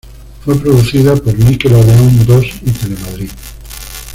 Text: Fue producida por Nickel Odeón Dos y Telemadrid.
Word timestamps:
Fue 0.43 0.55
producida 0.57 1.15
por 1.15 1.37
Nickel 1.37 1.75
Odeón 1.75 2.25
Dos 2.25 2.43
y 2.65 2.71
Telemadrid. 2.71 3.29